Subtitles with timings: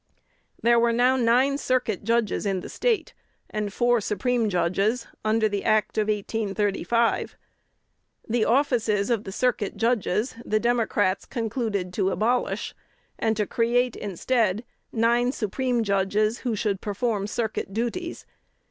[0.63, 3.13] There were now nine Circuit judges in the State,
[3.51, 7.35] and four Supreme judges, under the Act of 1835.
[8.27, 12.73] The offices of the Circuit judges the Democrats concluded to abolish,
[13.19, 18.25] and to create instead nine Supreme judges, who should perform circuit duties.